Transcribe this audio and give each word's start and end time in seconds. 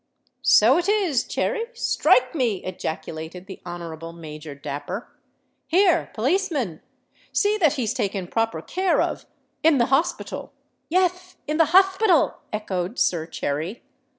"So 0.41 0.79
it 0.79 0.89
is, 0.89 1.23
Cherry—strike 1.25 2.33
me!" 2.33 2.63
ejaculated 2.63 3.45
the 3.45 3.61
Honourable 3.63 4.13
Major 4.13 4.55
Dapper. 4.55 5.07
"Here, 5.67 6.09
policeman! 6.15 6.81
see 7.31 7.55
that 7.59 7.73
he's 7.73 7.93
taken 7.93 8.25
proper 8.25 8.63
care 8.63 8.99
of—in 8.99 9.77
the 9.77 9.85
hospital——" 9.93 10.53
"Yeth—in 10.89 11.57
the 11.57 11.65
hothpital," 11.65 12.33
echoed 12.51 12.97
Sir 12.97 13.27
Cherry. 13.27 13.83